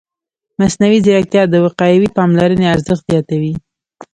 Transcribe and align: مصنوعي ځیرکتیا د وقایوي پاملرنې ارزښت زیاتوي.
مصنوعي 0.59 0.99
ځیرکتیا 1.05 1.43
د 1.49 1.55
وقایوي 1.65 2.09
پاملرنې 2.17 2.65
ارزښت 2.75 3.03
زیاتوي. 3.11 3.53